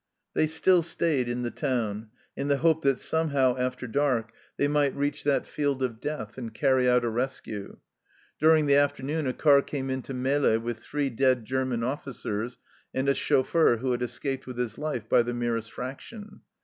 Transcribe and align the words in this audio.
They 0.33 0.47
still 0.47 0.81
stayed 0.81 1.29
in 1.29 1.43
the 1.43 1.51
town, 1.51 2.09
in 2.35 2.47
the 2.47 2.57
hope 2.57 2.81
that 2.81 2.97
somehow 2.97 3.55
after 3.59 3.85
dark 3.85 4.31
they 4.57 4.67
might 4.67 4.95
reach 4.95 5.23
that 5.25 5.45
field 5.45 5.83
of 5.83 6.01
THE 6.01 6.01
FIELD 6.01 6.01
OF 6.01 6.01
MERCY 6.01 6.23
41 6.25 6.27
death 6.27 6.37
and 6.39 6.53
carry 6.55 6.89
out 6.89 7.05
a 7.05 7.09
rescue. 7.09 7.77
During 8.39 8.65
the 8.65 8.77
after 8.77 9.03
noon 9.03 9.27
a 9.27 9.33
car 9.33 9.61
came 9.61 9.91
in 9.91 10.01
to 10.01 10.15
Melle 10.15 10.57
with 10.59 10.79
three 10.79 11.11
dead 11.11 11.45
German 11.45 11.83
officers 11.83 12.57
and 12.95 13.07
a 13.07 13.13
chauffeur 13.13 13.77
who 13.77 13.91
had 13.91 14.01
escaped 14.01 14.47
with 14.47 14.57
his 14.57 14.79
life 14.79 15.07
by 15.07 15.21
the 15.21 15.35
merest 15.35 15.71
fraction. 15.71 16.41